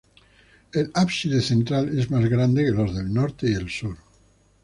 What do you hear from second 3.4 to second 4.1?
y el sur.